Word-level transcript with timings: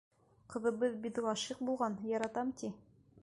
Ҡыҙыбыҙ 0.53 0.95
бит 1.03 1.21
ғашиҡ 1.27 1.61
булған, 1.69 1.99
яратам, 2.13 2.55
ти. 2.63 2.73